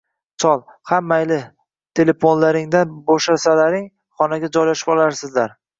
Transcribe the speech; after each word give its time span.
Chol: 0.43 0.63
xa 0.91 0.97
mayli, 1.09 1.37
teleponlaringdan 2.01 2.99
bo’shasalaring, 3.13 3.89
xonalarga 4.19 4.55
joylashib 4.61 4.97
olarsilar... 4.99 5.61